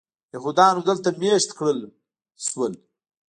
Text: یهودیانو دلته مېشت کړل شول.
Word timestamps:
یهودیانو 0.33 0.81
دلته 0.89 1.09
مېشت 1.21 1.49
کړل 1.57 1.79
شول. 2.45 2.73